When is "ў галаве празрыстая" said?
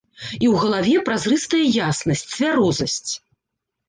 0.35-1.65